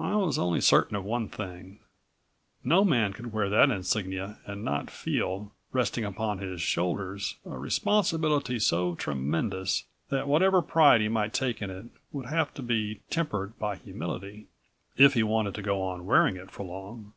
[0.00, 1.78] I was only certain of one thing.
[2.64, 8.58] No man could wear that insignia and not feel, resting upon his shoulders, a responsibility
[8.58, 13.56] so tremendous that whatever pride he might take in it would have to be tempered
[13.60, 14.48] by humility
[14.96, 17.12] if he wanted to go on wearing it for long.